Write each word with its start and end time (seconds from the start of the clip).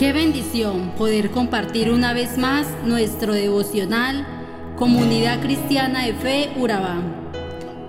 Qué 0.00 0.14
bendición 0.14 0.92
poder 0.96 1.30
compartir 1.30 1.90
una 1.90 2.14
vez 2.14 2.38
más 2.38 2.66
nuestro 2.86 3.34
devocional 3.34 4.26
Comunidad 4.78 5.42
Cristiana 5.42 6.06
de 6.06 6.14
Fe 6.14 6.48
Urabá. 6.56 7.02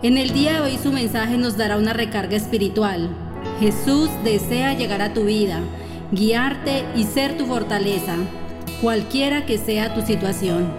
En 0.03 0.17
el 0.17 0.31
día 0.33 0.55
de 0.55 0.59
hoy 0.59 0.77
su 0.77 0.91
mensaje 0.91 1.37
nos 1.37 1.55
dará 1.55 1.77
una 1.77 1.93
recarga 1.93 2.35
espiritual. 2.35 3.15
Jesús 3.61 4.09
desea 4.25 4.73
llegar 4.73 5.01
a 5.01 5.13
tu 5.13 5.23
vida, 5.23 5.61
guiarte 6.11 6.83
y 6.97 7.05
ser 7.05 7.37
tu 7.37 7.45
fortaleza, 7.45 8.17
cualquiera 8.81 9.45
que 9.45 9.57
sea 9.57 9.93
tu 9.93 10.01
situación. 10.01 10.69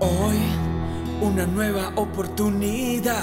Hoy 0.00 0.36
una 1.22 1.46
nueva 1.46 1.92
oportunidad 1.94 3.22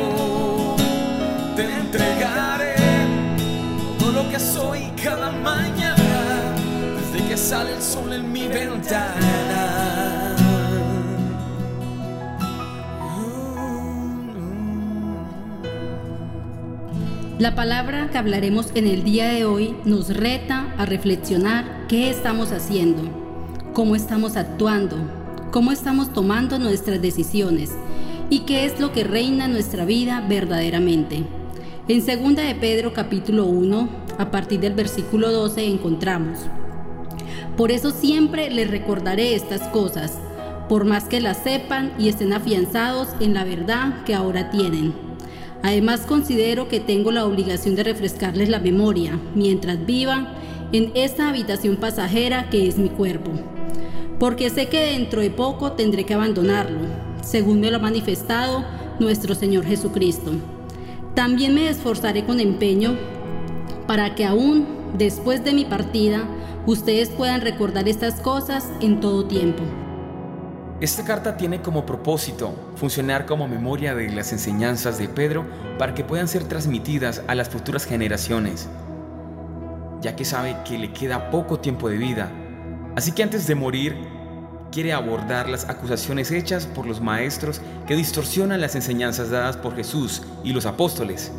entregaré 1.91 2.75
todo 3.99 4.11
lo 4.13 4.29
que 4.29 4.39
soy 4.39 4.79
cada 5.03 5.29
mañana, 5.29 6.55
desde 6.95 7.27
que 7.27 7.35
sale 7.35 7.75
el 7.75 7.81
sol 7.81 8.13
en 8.13 8.31
mi 8.31 8.47
ventana. 8.47 10.37
La 17.39 17.55
palabra 17.55 18.09
que 18.09 18.17
hablaremos 18.17 18.67
en 18.75 18.87
el 18.87 19.03
día 19.03 19.27
de 19.27 19.43
hoy 19.43 19.75
nos 19.83 20.15
reta 20.15 20.73
a 20.77 20.85
reflexionar 20.85 21.87
qué 21.89 22.09
estamos 22.09 22.53
haciendo, 22.53 23.01
cómo 23.73 23.97
estamos 23.97 24.37
actuando, 24.37 24.95
cómo 25.51 25.73
estamos 25.73 26.13
tomando 26.13 26.57
nuestras 26.57 27.01
decisiones 27.01 27.71
y 28.29 28.41
qué 28.41 28.65
es 28.65 28.79
lo 28.79 28.93
que 28.93 29.03
reina 29.03 29.45
en 29.45 29.51
nuestra 29.51 29.83
vida 29.83 30.23
verdaderamente. 30.29 31.40
En 31.91 31.99
2 31.99 32.35
de 32.37 32.55
Pedro 32.55 32.93
capítulo 32.93 33.47
1, 33.47 33.89
a 34.17 34.31
partir 34.31 34.61
del 34.61 34.73
versículo 34.73 35.29
12 35.29 35.65
encontramos, 35.65 36.39
Por 37.57 37.69
eso 37.69 37.91
siempre 37.91 38.49
les 38.49 38.71
recordaré 38.71 39.35
estas 39.35 39.67
cosas, 39.67 40.17
por 40.69 40.85
más 40.85 41.09
que 41.09 41.19
las 41.19 41.43
sepan 41.43 41.91
y 41.99 42.07
estén 42.07 42.31
afianzados 42.31 43.09
en 43.19 43.33
la 43.33 43.43
verdad 43.43 44.05
que 44.05 44.15
ahora 44.15 44.51
tienen. 44.51 44.93
Además 45.63 46.05
considero 46.07 46.69
que 46.69 46.79
tengo 46.79 47.11
la 47.11 47.25
obligación 47.25 47.75
de 47.75 47.83
refrescarles 47.83 48.47
la 48.47 48.59
memoria 48.59 49.19
mientras 49.35 49.85
vivan 49.85 50.29
en 50.71 50.93
esta 50.95 51.27
habitación 51.27 51.75
pasajera 51.75 52.49
que 52.49 52.69
es 52.69 52.77
mi 52.77 52.87
cuerpo, 52.87 53.31
porque 54.17 54.49
sé 54.49 54.67
que 54.67 54.79
dentro 54.79 55.19
de 55.19 55.29
poco 55.29 55.73
tendré 55.73 56.05
que 56.05 56.13
abandonarlo, 56.13 56.87
según 57.21 57.59
me 57.59 57.69
lo 57.69 57.75
ha 57.75 57.81
manifestado 57.81 58.63
nuestro 58.97 59.35
Señor 59.35 59.65
Jesucristo. 59.65 60.31
También 61.15 61.53
me 61.53 61.67
esforzaré 61.69 62.25
con 62.25 62.39
empeño 62.39 62.97
para 63.85 64.15
que 64.15 64.25
aún 64.25 64.65
después 64.97 65.43
de 65.43 65.53
mi 65.53 65.65
partida 65.65 66.23
ustedes 66.65 67.09
puedan 67.09 67.41
recordar 67.41 67.89
estas 67.89 68.21
cosas 68.21 68.69
en 68.79 69.01
todo 69.01 69.25
tiempo. 69.25 69.61
Esta 70.79 71.03
carta 71.03 71.35
tiene 71.35 71.61
como 71.61 71.85
propósito 71.85 72.55
funcionar 72.75 73.25
como 73.25 73.47
memoria 73.47 73.93
de 73.93 74.09
las 74.09 74.31
enseñanzas 74.31 74.97
de 74.97 75.09
Pedro 75.09 75.45
para 75.77 75.93
que 75.93 76.05
puedan 76.05 76.29
ser 76.29 76.45
transmitidas 76.45 77.21
a 77.27 77.35
las 77.35 77.49
futuras 77.49 77.85
generaciones, 77.85 78.69
ya 80.01 80.15
que 80.15 80.23
sabe 80.23 80.55
que 80.65 80.79
le 80.79 80.93
queda 80.93 81.29
poco 81.29 81.59
tiempo 81.59 81.89
de 81.89 81.97
vida. 81.97 82.31
Así 82.95 83.11
que 83.11 83.21
antes 83.21 83.45
de 83.47 83.55
morir, 83.55 83.95
quiere 84.71 84.93
abordar 84.93 85.49
las 85.49 85.67
acusaciones 85.69 86.31
hechas 86.31 86.65
por 86.65 86.85
los 86.85 87.01
maestros 87.01 87.61
que 87.85 87.95
distorsionan 87.95 88.61
las 88.61 88.75
enseñanzas 88.75 89.29
dadas 89.29 89.57
por 89.57 89.75
Jesús 89.75 90.23
y 90.43 90.53
los 90.53 90.65
apóstoles. 90.65 91.31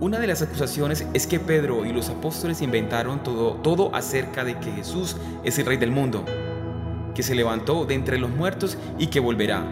Una 0.00 0.18
de 0.18 0.26
las 0.26 0.42
acusaciones 0.42 1.06
es 1.12 1.26
que 1.26 1.40
Pedro 1.40 1.84
y 1.84 1.92
los 1.92 2.08
apóstoles 2.10 2.62
inventaron 2.62 3.22
todo, 3.22 3.54
todo 3.54 3.94
acerca 3.94 4.44
de 4.44 4.58
que 4.58 4.70
Jesús 4.70 5.16
es 5.44 5.58
el 5.58 5.66
rey 5.66 5.76
del 5.76 5.90
mundo, 5.90 6.24
que 7.14 7.22
se 7.22 7.34
levantó 7.34 7.84
de 7.84 7.94
entre 7.94 8.18
los 8.18 8.30
muertos 8.30 8.78
y 8.98 9.08
que 9.08 9.20
volverá. 9.20 9.64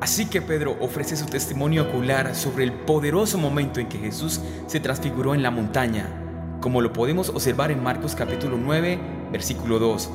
Así 0.00 0.26
que 0.26 0.42
Pedro 0.42 0.76
ofrece 0.80 1.16
su 1.16 1.26
testimonio 1.26 1.84
ocular 1.84 2.34
sobre 2.34 2.64
el 2.64 2.72
poderoso 2.72 3.38
momento 3.38 3.80
en 3.80 3.88
que 3.88 3.98
Jesús 3.98 4.40
se 4.66 4.80
transfiguró 4.80 5.34
en 5.34 5.42
la 5.42 5.50
montaña, 5.50 6.08
como 6.60 6.80
lo 6.80 6.92
podemos 6.92 7.30
observar 7.30 7.70
en 7.70 7.82
Marcos 7.82 8.14
capítulo 8.14 8.58
9, 8.58 8.98
versículo 9.32 9.78
2. 9.78 10.10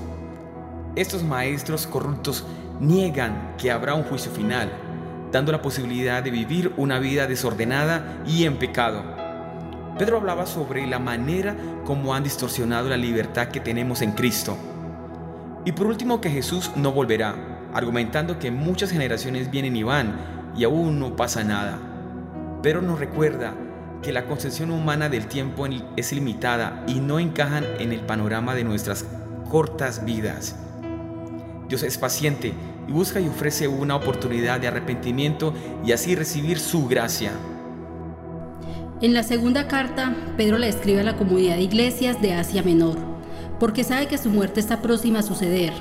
Estos 0.95 1.23
maestros 1.23 1.85
corruptos 1.85 2.45
niegan 2.79 3.55
que 3.57 3.72
habrá 3.72 3.94
un 3.94 4.03
juicio 4.03 4.31
final, 4.31 4.72
dando 5.31 5.51
la 5.51 5.61
posibilidad 5.61 6.23
de 6.23 6.31
vivir 6.31 6.73
una 6.77 7.00
vida 7.00 7.27
desordenada 7.27 8.22
y 8.25 8.45
en 8.45 8.57
pecado. 8.57 9.03
Pedro 9.97 10.17
hablaba 10.17 10.45
sobre 10.45 10.88
la 10.88 10.97
manera 10.97 11.55
como 11.85 12.16
han 12.16 12.23
distorsionado 12.23 12.89
la 12.89 12.97
libertad 12.97 13.50
que 13.50 13.59
tenemos 13.59 14.01
en 14.01 14.13
Cristo. 14.13 14.57
Y 15.66 15.73
por 15.73 15.88
último 15.88 16.22
que 16.22 16.31
Jesús 16.31 16.72
no 16.75 16.91
volverá, 16.91 17.35
argumentando 17.73 18.39
que 18.39 18.50
muchas 18.50 18.91
generaciones 18.91 19.51
vienen 19.51 19.75
y 19.75 19.83
van 19.83 20.16
y 20.56 20.63
aún 20.63 21.00
no 21.00 21.16
pasa 21.16 21.44
nada. 21.44 21.77
Pero 22.63 22.81
nos 22.81 23.00
recuerda 23.00 23.53
que 24.01 24.13
la 24.13 24.25
concepción 24.25 24.71
humana 24.71 25.09
del 25.09 25.27
tiempo 25.27 25.67
es 25.97 26.13
limitada 26.13 26.83
y 26.88 27.00
no 27.00 27.19
encajan 27.19 27.66
en 27.79 27.91
el 27.91 28.00
panorama 28.00 28.56
de 28.56 28.63
nuestras 28.63 29.06
cortas 29.50 30.06
vidas. 30.06 30.56
Dios 31.69 31.84
es 31.84 32.00
paciente 32.00 32.52
y 32.88 32.91
busca 32.91 33.22
y 33.22 33.28
ofrece 33.28 33.68
una 33.68 33.96
oportunidad 33.96 34.59
de 34.59 34.68
arrepentimiento 34.68 35.53
y 35.85 35.91
así 35.91 36.16
recibir 36.16 36.57
su 36.57 36.88
gracia. 36.88 37.31
En 39.02 39.13
la 39.13 39.22
segunda 39.22 39.68
carta, 39.68 40.16
Pedro 40.35 40.57
la 40.57 40.68
escribe 40.68 41.02
a 41.02 41.03
la 41.03 41.16
comunidad 41.16 41.57
de 41.57 41.62
iglesias 41.62 42.19
de 42.24 42.34
Asia 42.34 42.63
Menor, 42.63 42.97
porque 43.59 43.84
sabe 43.84 44.07
que 44.07 44.18
su 44.18 44.31
muerte 44.31 44.59
está 44.59 44.81
próxima 44.81 45.19
a 45.19 45.24
suceder. 45.24 45.72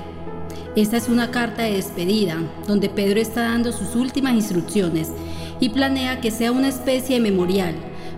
Esta 0.75 0.95
es 0.95 1.09
una 1.09 1.31
carta 1.31 1.63
de 1.63 1.73
despedida, 1.73 2.37
donde 2.67 2.89
Pedro 2.89 3.19
está 3.19 3.41
dando 3.41 3.71
sus 3.71 3.95
últimas 3.95 4.35
instrucciones 4.35 5.09
y 5.59 5.69
planea 5.69 6.21
que 6.21 6.29
sea 6.29 6.51
una 6.51 6.67
especie 6.67 7.15
de 7.15 7.21
memorial 7.23 7.73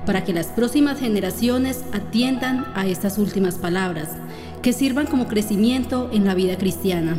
para 0.05 0.25
que 0.25 0.33
las 0.33 0.47
próximas 0.47 0.99
generaciones 0.99 1.85
atiendan 1.93 2.65
a 2.75 2.85
estas 2.85 3.17
últimas 3.17 3.55
palabras, 3.55 4.09
que 4.61 4.73
sirvan 4.73 5.07
como 5.07 5.27
crecimiento 5.27 6.09
en 6.11 6.25
la 6.25 6.35
vida 6.35 6.57
cristiana. 6.57 7.15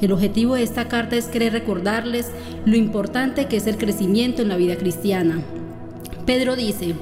El 0.00 0.12
objetivo 0.12 0.54
de 0.54 0.62
esta 0.62 0.88
carta 0.88 1.16
es 1.16 1.26
querer 1.26 1.52
recordarles 1.52 2.30
lo 2.64 2.76
importante 2.76 3.46
que 3.46 3.56
es 3.56 3.66
el 3.66 3.78
crecimiento 3.78 4.42
en 4.42 4.48
la 4.48 4.56
vida 4.56 4.76
cristiana. 4.76 5.42
Pedro 6.26 6.56
dice, 6.56 6.94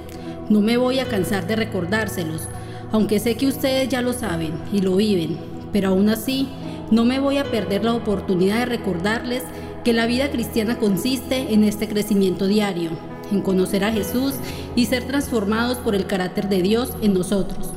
no 0.49 0.61
me 0.61 0.77
voy 0.77 0.99
a 0.99 1.07
cansar 1.07 1.47
de 1.47 1.57
recordárselos, 1.57 2.43
aunque 2.91 3.19
sé 3.19 3.37
que 3.37 3.47
ustedes 3.47 3.89
ya 3.89 4.03
lo 4.03 4.13
saben 4.13 4.53
y 4.73 4.81
lo 4.81 4.97
viven, 4.97 5.39
pero 5.73 5.89
aún 5.89 6.11
así 6.11 6.49
no 6.91 7.05
me 7.05 7.19
voy 7.19 7.39
a 7.39 7.45
perder 7.45 7.85
la 7.85 7.95
oportunidad 7.95 8.59
de 8.59 8.67
recordarles 8.67 9.43
que 9.83 9.95
la 9.95 10.07
vida 10.07 10.31
cristiana 10.31 10.79
consiste 10.79 11.55
en 11.55 11.65
este 11.65 11.89
crecimiento 11.89 12.47
diario, 12.47 12.91
en 13.33 13.41
conocer 13.41 13.85
a 13.85 13.93
Jesús 13.93 14.35
y 14.77 14.87
ser 14.87 15.05
transformados 15.05 15.79
por 15.79 15.95
el 15.95 16.07
carácter 16.07 16.49
de 16.49 16.63
Dios 16.63 16.93
en 17.01 17.15
nosotros. 17.15 17.71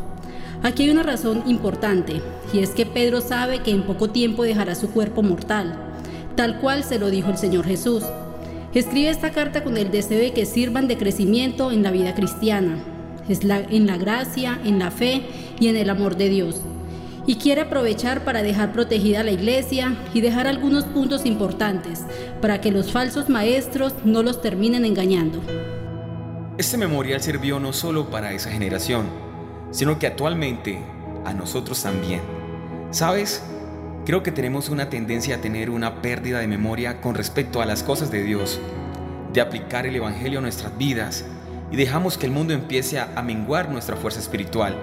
Aquí 0.65 0.81
hay 0.81 0.89
una 0.89 1.03
razón 1.03 1.43
importante, 1.45 2.23
y 2.51 2.57
es 2.57 2.71
que 2.71 2.87
Pedro 2.87 3.21
sabe 3.21 3.59
que 3.59 3.69
en 3.69 3.83
poco 3.83 4.09
tiempo 4.09 4.41
dejará 4.41 4.73
su 4.73 4.89
cuerpo 4.89 5.21
mortal, 5.21 5.77
tal 6.35 6.59
cual 6.59 6.83
se 6.83 6.97
lo 6.97 7.11
dijo 7.11 7.29
el 7.29 7.37
Señor 7.37 7.67
Jesús. 7.67 8.03
Escribe 8.73 9.11
esta 9.11 9.29
carta 9.29 9.63
con 9.63 9.77
el 9.77 9.91
deseo 9.91 10.17
de 10.17 10.33
que 10.33 10.47
sirvan 10.47 10.87
de 10.87 10.97
crecimiento 10.97 11.71
en 11.71 11.83
la 11.83 11.91
vida 11.91 12.15
cristiana, 12.15 12.79
en 13.29 13.85
la 13.85 13.97
gracia, 13.97 14.59
en 14.65 14.79
la 14.79 14.89
fe 14.89 15.21
y 15.59 15.67
en 15.67 15.75
el 15.75 15.87
amor 15.87 16.17
de 16.17 16.29
Dios. 16.29 16.61
Y 17.27 17.35
quiere 17.35 17.61
aprovechar 17.61 18.23
para 18.23 18.41
dejar 18.41 18.73
protegida 18.73 19.21
la 19.21 19.33
iglesia 19.33 19.95
y 20.15 20.21
dejar 20.21 20.47
algunos 20.47 20.85
puntos 20.85 21.27
importantes 21.27 22.01
para 22.41 22.59
que 22.59 22.71
los 22.71 22.91
falsos 22.91 23.29
maestros 23.29 23.93
no 24.03 24.23
los 24.23 24.41
terminen 24.41 24.83
engañando. 24.83 25.43
Este 26.57 26.75
memorial 26.75 27.21
sirvió 27.21 27.59
no 27.59 27.71
solo 27.71 28.09
para 28.09 28.33
esa 28.33 28.49
generación, 28.49 29.25
sino 29.71 29.99
que 29.99 30.07
actualmente 30.07 30.79
a 31.25 31.33
nosotros 31.33 31.81
también. 31.83 32.21
¿Sabes? 32.91 33.43
Creo 34.05 34.23
que 34.23 34.31
tenemos 34.31 34.69
una 34.69 34.89
tendencia 34.89 35.35
a 35.35 35.41
tener 35.41 35.69
una 35.69 36.01
pérdida 36.01 36.39
de 36.39 36.47
memoria 36.47 37.01
con 37.01 37.15
respecto 37.15 37.61
a 37.61 37.65
las 37.65 37.83
cosas 37.83 38.11
de 38.11 38.23
Dios. 38.23 38.59
de 39.33 39.41
aplicar 39.41 39.85
el 39.85 39.97
Evangelio 39.97 40.39
a 40.39 40.41
nuestras 40.41 40.77
vidas 40.77 41.25
y 41.69 41.75
dejamos 41.75 42.17
que 42.17 42.25
el 42.25 42.31
mundo 42.31 42.53
empiece 42.53 42.99
a 42.99 43.21
menguar 43.21 43.69
nuestra 43.69 43.97
fuerza 43.97 44.21
espiritual. 44.21 44.77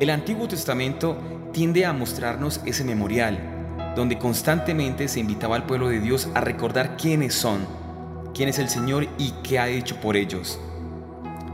El 0.00 0.10
Antiguo 0.10 0.48
Testamento 0.48 1.16
tiende 1.52 1.84
a 1.86 1.92
mostrarnos 1.92 2.60
ese 2.64 2.82
memorial, 2.82 3.38
donde 3.94 4.18
constantemente 4.18 5.06
se 5.06 5.20
invitaba 5.20 5.54
al 5.54 5.66
pueblo 5.66 5.88
de 5.88 6.00
Dios 6.00 6.28
a 6.34 6.40
recordar 6.40 6.96
quiénes 6.96 7.34
son, 7.34 7.60
quién 8.34 8.48
es 8.48 8.58
el 8.58 8.68
Señor 8.68 9.06
y 9.18 9.34
qué 9.44 9.58
ha 9.58 9.68
hecho 9.68 10.00
por 10.00 10.16
ellos. 10.16 10.58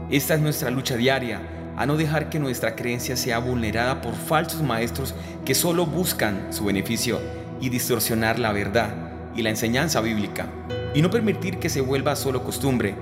Esta 0.09 0.35
es 0.35 0.39
nuestra 0.39 0.71
lucha 0.71 0.95
diaria, 0.95 1.41
a 1.77 1.85
no 1.85 1.95
dejar 1.95 2.29
que 2.29 2.39
nuestra 2.39 2.75
creencia 2.75 3.15
sea 3.15 3.37
vulnerada 3.37 4.01
por 4.01 4.15
falsos 4.15 4.63
maestros 4.63 5.13
que 5.45 5.53
solo 5.53 5.85
buscan 5.85 6.51
su 6.51 6.65
beneficio 6.65 7.21
y 7.61 7.69
distorsionar 7.69 8.39
la 8.39 8.51
verdad 8.51 8.89
y 9.35 9.43
la 9.43 9.51
enseñanza 9.51 10.01
bíblica, 10.01 10.47
y 10.95 11.01
no 11.03 11.11
permitir 11.11 11.59
que 11.59 11.69
se 11.69 11.81
vuelva 11.81 12.15
solo 12.15 12.43
costumbre. 12.43 12.95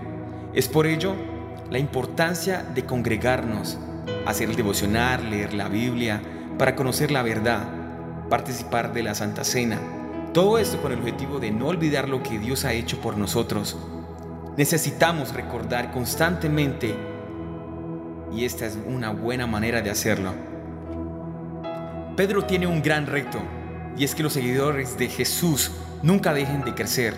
Es 0.54 0.68
por 0.68 0.86
ello 0.86 1.16
la 1.72 1.80
importancia 1.80 2.64
de 2.76 2.86
congregarnos, 2.86 3.78
hacer 4.26 4.50
el 4.50 4.58
devocionar, 4.58 5.22
leer 5.24 5.54
la 5.54 5.70
Biblia, 5.70 6.22
para 6.58 6.76
conocer 6.76 7.12
la 7.12 7.24
verdad, 7.24 7.64
participar 8.30 8.94
de 8.94 9.04
la 9.04 9.16
Santa 9.16 9.46
Cena. 9.46 9.80
Todo 10.34 10.58
esto 10.58 10.82
con 10.82 10.92
el 10.92 11.00
objetivo 11.00 11.40
de 11.40 11.52
no 11.52 11.68
olvidar 11.68 12.10
lo 12.10 12.22
que 12.22 12.40
Dios 12.40 12.66
ha 12.66 12.74
hecho 12.74 13.00
por 13.00 13.18
nosotros. 13.18 13.78
Necesitamos 14.58 15.34
recordar 15.34 15.92
constantemente 15.92 17.15
y 18.36 18.44
esta 18.44 18.66
es 18.66 18.78
una 18.88 19.12
buena 19.12 19.48
manera 19.48 19.82
de 19.82 19.90
hacerlo. 19.90 20.34
Pedro 22.18 22.44
tiene 22.44 22.68
un 22.68 22.82
gran 22.82 23.08
reto 23.08 23.40
y 23.98 24.04
es 24.04 24.14
que 24.14 24.24
los 24.24 24.34
seguidores 24.34 24.98
de 24.98 25.08
Jesús 25.08 25.72
nunca 26.04 26.34
dejen 26.34 26.64
de 26.64 26.76
crecer 26.76 27.16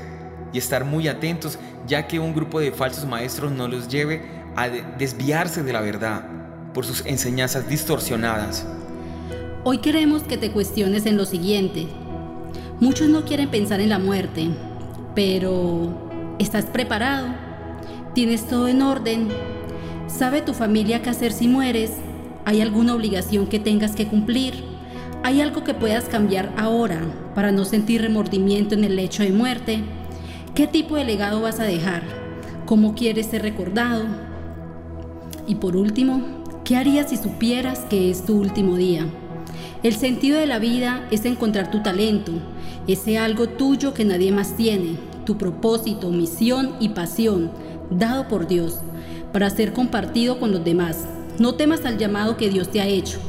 y 0.54 0.60
estar 0.60 0.86
muy 0.86 1.08
atentos 1.08 1.58
ya 1.88 2.08
que 2.08 2.20
un 2.20 2.34
grupo 2.34 2.60
de 2.60 2.72
falsos 2.72 3.06
maestros 3.06 3.52
no 3.52 3.68
los 3.68 3.88
lleve 3.88 4.22
a 4.56 4.70
desviarse 4.70 5.64
de 5.64 5.74
la 5.74 5.82
verdad 5.82 6.26
por 6.74 6.86
sus 6.86 7.06
enseñanzas 7.06 7.68
distorsionadas. 7.68 8.66
Hoy 9.64 9.80
queremos 9.80 10.24
que 10.24 10.38
te 10.38 10.52
cuestiones 10.52 11.06
en 11.06 11.18
lo 11.18 11.26
siguiente. 11.26 11.88
Muchos 12.80 13.10
no 13.10 13.26
quieren 13.26 13.50
pensar 13.50 13.80
en 13.80 13.90
la 13.90 14.00
muerte, 14.00 14.50
pero 15.16 16.36
¿estás 16.38 16.66
preparado? 16.66 17.28
¿Tienes 18.14 18.48
todo 18.48 18.68
en 18.68 18.82
orden? 18.82 19.57
¿Sabe 20.08 20.42
tu 20.42 20.54
familia 20.54 21.02
qué 21.02 21.10
hacer 21.10 21.34
si 21.34 21.50
mueres? 21.50 21.92
¿Hay 22.46 22.62
alguna 22.62 22.96
obligación 22.96 23.46
que 23.48 23.60
tengas 23.60 23.94
que 23.94 24.08
cumplir? 24.08 24.54
¿Hay 25.22 25.42
algo 25.42 25.66
que 25.66 25.74
puedas 25.74 26.06
cambiar 26.06 26.54
ahora 26.58 27.02
para 27.36 27.52
no 27.52 27.66
sentir 27.66 28.02
remordimiento 28.02 28.74
en 28.74 28.86
el 28.86 28.96
lecho 28.96 29.24
de 29.24 29.34
muerte? 29.34 29.84
¿Qué 30.56 30.66
tipo 30.66 30.96
de 30.96 31.04
legado 31.04 31.42
vas 31.42 31.60
a 31.60 31.66
dejar? 31.66 32.04
¿Cómo 32.66 32.96
quieres 32.96 33.26
ser 33.28 33.42
recordado? 33.42 34.06
Y 35.46 35.56
por 35.56 35.76
último, 35.76 36.22
¿qué 36.64 36.78
harías 36.78 37.10
si 37.10 37.18
supieras 37.18 37.80
que 37.82 38.10
es 38.10 38.26
tu 38.26 38.40
último 38.40 38.78
día? 38.78 39.06
El 39.84 39.94
sentido 39.94 40.40
de 40.40 40.48
la 40.48 40.58
vida 40.58 41.06
es 41.12 41.26
encontrar 41.26 41.70
tu 41.70 41.84
talento, 41.84 42.32
ese 42.88 43.18
algo 43.18 43.50
tuyo 43.50 43.94
que 43.94 44.06
nadie 44.06 44.32
más 44.32 44.56
tiene, 44.56 44.96
tu 45.26 45.38
propósito, 45.38 46.10
misión 46.12 46.76
y 46.80 46.90
pasión, 46.90 47.52
dado 47.92 48.28
por 48.30 48.48
Dios, 48.48 48.80
para 49.34 49.50
ser 49.50 49.74
compartido 49.74 50.40
con 50.40 50.52
los 50.52 50.64
demás. 50.64 51.06
No 51.40 51.56
temas 51.56 51.86
al 51.86 51.98
llamado 51.98 52.38
que 52.38 52.50
Dios 52.50 52.70
te 52.70 52.82
ha 52.82 52.88
hecho, 52.88 53.20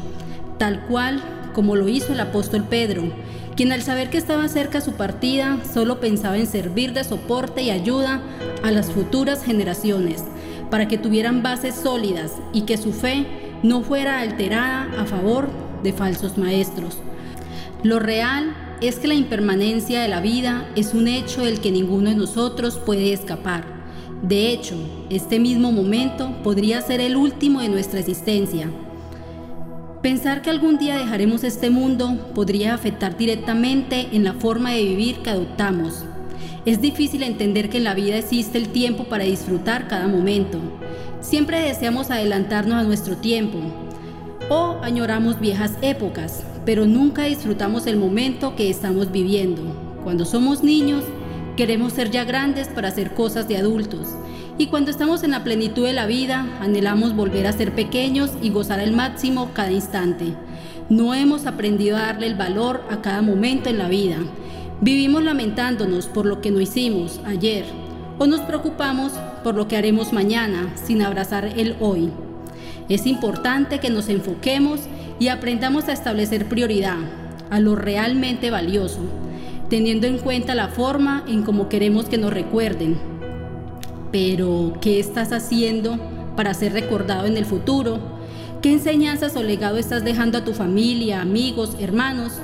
tal 0.59 0.87
cual 0.87 1.23
como 1.53 1.77
lo 1.77 1.89
hizo 1.89 2.13
el 2.13 2.21
apóstol 2.21 2.65
Pedro, 2.69 3.11
quien 3.57 3.73
al 3.73 3.83
saber 3.83 4.11
que 4.11 4.19
estaba 4.19 4.47
cerca 4.49 4.81
su 4.81 4.93
partida 4.93 5.59
solo 5.75 5.99
pensaba 5.99 6.39
en 6.39 6.47
servir 6.47 6.93
de 6.93 7.03
soporte 7.03 7.63
y 7.63 7.71
ayuda 7.71 8.23
a 8.63 8.71
las 8.71 8.93
futuras 8.93 9.43
generaciones 9.43 10.23
para 10.71 10.87
que 10.87 10.99
tuvieran 10.99 11.43
bases 11.43 11.75
sólidas 11.75 12.33
y 12.53 12.63
que 12.63 12.77
su 12.77 12.93
fe 12.93 13.27
no 13.63 13.83
fuera 13.83 14.21
alterada 14.21 14.89
a 14.99 15.05
favor 15.07 15.49
de 15.83 15.93
falsos 15.93 16.39
maestros. 16.39 16.99
Lo 17.83 17.99
real 17.99 18.55
es 18.81 19.01
que 19.01 19.09
la 19.09 19.15
impermanencia 19.15 20.01
de 20.03 20.09
la 20.09 20.21
vida 20.21 20.69
es 20.77 20.95
un 20.95 21.09
hecho 21.09 21.45
del 21.45 21.61
que 21.61 21.73
ninguno 21.73 22.11
de 22.11 22.17
nosotros 22.17 22.79
puede 22.79 23.13
escapar. 23.13 23.78
De 24.23 24.51
hecho, 24.51 24.77
este 25.11 25.39
mismo 25.39 25.73
momento 25.73 26.33
podría 26.43 26.81
ser 26.83 27.01
el 27.01 27.17
último 27.17 27.61
de 27.61 27.69
nuestra 27.69 28.01
existencia. 28.01 28.71
Pensar 30.03 30.43
que 30.43 30.51
algún 30.51 30.79
día 30.79 30.97
dejaremos 30.97 31.45
este 31.45 31.71
mundo 31.71 32.31
podría 32.35 32.75
afectar 32.75 33.17
directamente 33.17 34.09
en 34.13 34.25
la 34.25 34.35
forma 34.35 34.73
de 34.73 34.83
vivir 34.83 35.19
que 35.19 35.31
adoptamos, 35.31 36.05
es 36.69 36.83
difícil 36.83 37.23
entender 37.23 37.71
que 37.71 37.79
en 37.79 37.85
la 37.85 37.95
vida 37.95 38.19
existe 38.19 38.59
el 38.59 38.69
tiempo 38.69 39.05
para 39.05 39.25
disfrutar 39.25 39.89
cada 39.89 40.07
momento. 40.07 40.59
Siempre 41.23 41.63
deseamos 41.63 42.11
adelantarnos 42.11 42.75
a 42.75 42.83
nuestro 42.83 43.17
tiempo 43.17 43.59
o 44.51 44.77
añoramos 44.83 45.41
viejas 45.41 45.73
épocas, 45.81 46.43
pero 46.67 46.87
nunca 46.87 47.25
disfrutamos 47.25 47.87
el 47.87 47.97
momento 47.97 48.55
que 48.55 48.69
estamos 48.69 49.11
viviendo. 49.11 49.63
Cuando 50.05 50.27
somos 50.27 50.63
niños, 50.63 51.05
queremos 51.59 51.93
ser 51.93 52.11
ya 52.11 52.25
grandes 52.25 52.69
para 52.69 52.89
hacer 52.89 53.13
cosas 53.13 53.49
de 53.49 53.59
adultos. 53.59 54.09
Y 54.57 54.69
cuando 54.69 54.91
estamos 54.91 55.23
en 55.25 55.33
la 55.33 55.45
plenitud 55.45 55.85
de 55.85 55.93
la 55.93 56.07
vida, 56.07 56.47
anhelamos 56.61 57.15
volver 57.15 57.47
a 57.47 57.53
ser 57.53 57.75
pequeños 57.75 58.31
y 58.41 58.49
gozar 58.49 58.81
al 58.81 58.93
máximo 58.93 59.51
cada 59.53 59.73
instante. 59.73 60.33
No 60.89 61.13
hemos 61.15 61.47
aprendido 61.47 61.97
a 61.97 62.03
darle 62.07 62.29
el 62.29 62.35
valor 62.35 62.83
a 62.91 63.03
cada 63.03 63.21
momento 63.21 63.69
en 63.69 63.77
la 63.77 63.89
vida 63.89 64.19
Vivimos 64.81 65.25
lamentándonos 65.25 66.07
por 66.07 66.25
lo 66.25 66.41
que 66.41 66.53
no 66.53 66.61
hicimos 66.61 67.21
ayer 67.27 67.65
o 68.17 68.29
nos 68.29 68.41
preocupamos 68.43 69.13
por 69.43 69.57
lo 69.57 69.67
que 69.67 69.77
haremos 69.77 70.13
mañana 70.13 70.73
sin 70.77 71.03
abrazar 71.03 71.47
el 71.57 71.75
hoy. 71.81 72.11
Es 72.89 73.05
importante 73.05 73.81
que 73.81 73.91
nos 73.91 74.09
enfoquemos 74.09 74.83
y 75.19 75.29
aprendamos 75.29 75.89
a 75.89 75.93
establecer 75.93 76.47
prioridad 76.47 76.97
a 77.51 77.59
lo 77.59 77.75
realmente 77.75 78.53
valioso, 78.53 79.01
teniendo 79.69 80.07
en 80.07 80.19
cuenta 80.19 80.55
la 80.55 80.69
forma 80.69 81.25
en 81.29 81.43
cómo 81.43 81.69
queremos 81.69 82.07
que 82.07 82.19
nos 82.19 82.33
recuerden. 82.33 82.99
Pero, 84.11 84.73
¿qué 84.81 84.99
estás 84.99 85.33
haciendo 85.33 85.99
para 86.37 86.55
ser 86.55 86.73
recordado 86.73 87.27
en 87.27 87.37
el 87.37 87.45
futuro? 87.45 87.99
¿Qué 88.63 88.73
enseñanzas 88.73 89.37
o 89.37 89.43
legado 89.43 89.77
estás 89.77 90.05
dejando 90.05 90.39
a 90.39 90.45
tu 90.45 90.55
familia, 90.55 91.21
amigos, 91.21 91.77
hermanos? 91.79 92.41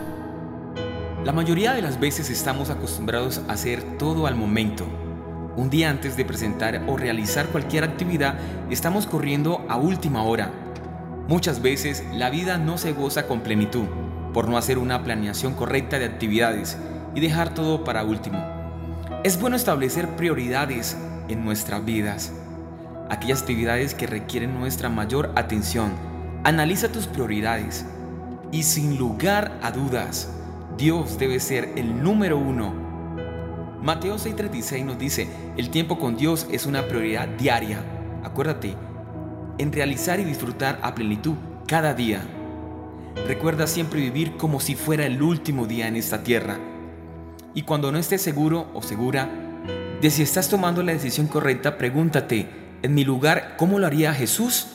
La 1.25 1.33
mayoría 1.33 1.73
de 1.73 1.81
las 1.81 1.99
veces 1.99 2.29
estamos 2.29 2.69
acostumbrados 2.69 3.41
a 3.49 3.53
hacer 3.53 3.97
todo 3.97 4.27
al 4.27 4.37
momento. 4.37 4.87
Un 5.57 5.71
día 5.71 5.89
antes 5.89 6.17
de 6.17 6.25
presentar 6.25 6.83
o 6.87 6.97
realizar 6.99 7.47
cualquier 7.47 7.85
actividad, 7.85 8.39
estamos 8.71 9.07
corriendo 9.07 9.65
a 9.69 9.77
última 9.77 10.25
hora. 10.25 10.53
Muchas 11.27 11.63
veces 11.63 12.05
la 12.13 12.29
vida 12.29 12.59
no 12.59 12.77
se 12.77 12.93
goza 12.93 13.27
con 13.27 13.41
plenitud 13.41 13.87
por 14.35 14.49
no 14.49 14.59
hacer 14.59 14.77
una 14.77 15.03
planeación 15.03 15.55
correcta 15.55 15.99
de 15.99 16.05
actividades 16.05 16.77
y 17.15 17.21
dejar 17.21 17.55
todo 17.55 17.85
para 17.85 18.05
último. 18.05 18.39
Es 19.23 19.41
bueno 19.41 19.57
establecer 19.57 20.09
prioridades 20.17 20.97
en 21.29 21.45
nuestras 21.45 21.85
vidas. 21.85 22.33
Aquellas 23.11 23.43
actividades 23.43 23.95
que 23.95 24.07
requieren 24.07 24.59
nuestra 24.59 24.89
mayor 24.89 25.33
atención. 25.37 25.93
Analiza 26.45 26.89
tus 26.91 27.07
prioridades 27.07 27.87
y 28.53 28.63
sin 28.63 28.99
lugar 28.99 29.59
a 29.63 29.71
dudas, 29.71 30.31
Dios 30.77 31.19
debe 31.19 31.41
ser 31.41 31.73
el 31.77 32.03
número 32.03 32.37
uno. 32.37 32.75
Mateo 33.83 34.17
6:36 34.17 34.85
nos 34.85 34.99
dice, 34.99 35.29
el 35.57 35.71
tiempo 35.71 35.99
con 35.99 36.17
Dios 36.17 36.47
es 36.51 36.67
una 36.67 36.83
prioridad 36.83 37.29
diaria. 37.29 37.79
Acuérdate, 38.25 38.75
en 39.59 39.73
realizar 39.73 40.21
y 40.21 40.25
disfrutar 40.25 40.79
a 40.83 40.95
plenitud 40.95 41.35
cada 41.67 41.95
día. 41.95 42.23
Recuerda 43.29 43.67
siempre 43.67 44.01
vivir 44.01 44.37
como 44.37 44.59
si 44.59 44.75
fuera 44.75 45.07
el 45.07 45.23
último 45.23 45.67
día 45.67 45.87
en 45.87 45.97
esta 45.97 46.23
tierra. 46.23 46.59
Y 47.55 47.63
cuando 47.63 47.93
no 47.93 47.99
estés 47.99 48.21
seguro 48.21 48.67
o 48.75 48.83
segura 48.83 49.31
de 50.01 50.11
si 50.11 50.23
estás 50.23 50.49
tomando 50.49 50.83
la 50.83 50.91
decisión 50.93 51.29
correcta, 51.29 51.79
pregúntate, 51.79 52.49
en 52.83 52.95
mi 52.95 53.05
lugar, 53.05 53.55
¿cómo 53.57 53.79
lo 53.79 53.87
haría 53.87 54.13
Jesús? 54.13 54.67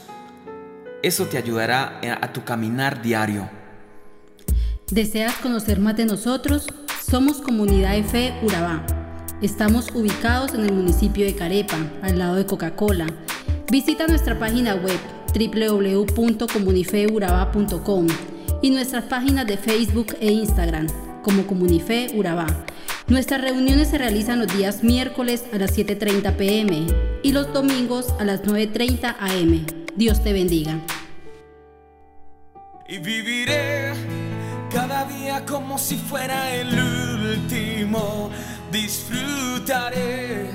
Eso 1.04 1.26
te 1.26 1.38
ayudará 1.38 2.00
a 2.22 2.34
tu 2.34 2.44
caminar 2.44 3.04
diario. 3.04 3.48
¿Deseas 4.90 5.36
conocer 5.36 5.80
más 5.80 5.96
de 5.98 6.06
nosotros? 6.06 6.66
Somos 7.08 7.42
Comunidad 7.42 7.94
de 7.94 8.04
Fe 8.04 8.34
Urabá. 8.42 8.84
Estamos 9.42 9.92
ubicados 9.94 10.56
en 10.56 10.62
el 10.62 10.74
municipio 10.74 11.24
de 11.26 11.36
Carepa, 11.36 11.78
al 12.02 12.18
lado 12.18 12.34
de 12.36 12.48
Coca-Cola. 12.48 13.06
Visita 13.72 14.08
nuestra 14.08 14.40
página 14.40 14.74
web 14.76 14.98
www.comunifeurabá.com 15.36 18.08
y 18.64 18.72
nuestras 18.72 19.04
páginas 19.06 19.46
de 19.46 19.58
Facebook 19.58 20.16
e 20.20 20.32
Instagram 20.32 20.88
como 21.30 21.46
Comunife 21.46 22.08
Urabá. 22.16 22.48
Nuestras 23.08 23.40
reuniones 23.42 23.90
se 23.90 24.00
realizan 24.00 24.40
los 24.40 24.48
días 24.52 24.84
miércoles 24.84 25.46
a 25.54 25.60
las 25.60 25.78
7.30 25.78 26.36
pm 26.36 26.88
y 27.22 27.34
los 27.34 27.54
domingos 27.54 28.08
a 28.20 28.24
las 28.24 28.42
9.30 28.42 29.16
am. 29.20 29.66
Dios 29.96 30.24
te 30.24 30.34
bendiga. 30.34 30.80
Y 32.88 32.98
viviré 32.98 33.94
cada 34.72 35.06
día 35.06 35.46
como 35.46 35.78
si 35.78 35.98
fuera 35.98 36.52
el 36.52 36.70
último. 36.74 38.32
Disfrutaré 38.72 40.48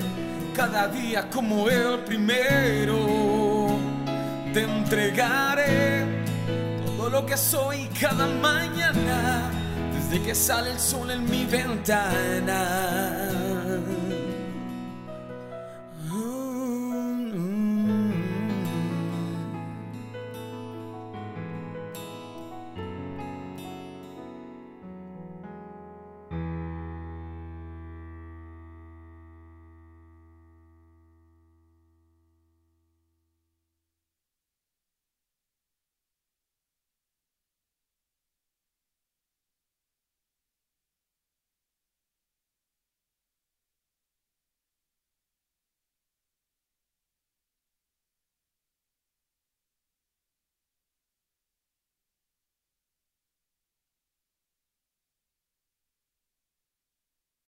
cada 0.57 0.88
día 0.88 1.31
como 1.31 1.71
el 1.71 2.00
primero. 2.00 3.78
Te 4.52 4.64
entregaré 4.64 6.25
todo 6.85 7.11
lo 7.11 7.25
que 7.25 7.37
soy 7.37 7.88
cada 8.00 8.26
mañana, 8.26 9.50
desde 10.14 10.26
que 10.26 10.35
sale 10.35 10.71
el 10.71 10.78
sol 10.78 11.11
en 11.11 11.28
mi 11.28 11.44
ventana. 11.44 13.44